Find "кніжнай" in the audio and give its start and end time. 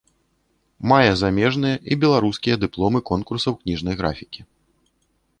3.61-3.95